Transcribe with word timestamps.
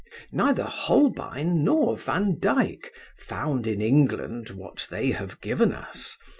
Neither 0.31 0.63
Holbein 0.63 1.63
nor 1.63 1.95
Vandyck 1.95 2.91
found 3.19 3.67
in 3.67 3.81
England 3.83 4.49
what 4.49 4.87
they 4.89 5.11
have 5.11 5.39
given 5.41 5.71
us. 5.73 6.17